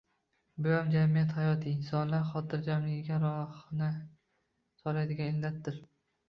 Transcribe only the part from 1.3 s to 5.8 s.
hayoti, insonlar xotirjamligiga rahna soladigan illatdir.